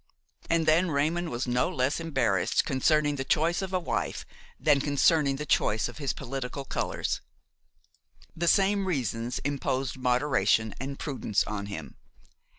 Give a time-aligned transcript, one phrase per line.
[0.49, 4.25] And then Raymon was no less embarrassed concerning the choice of a wife
[4.59, 7.21] than concerning the choice of his political colors.
[8.35, 11.97] The same reasons imposed moderation and prudence on him.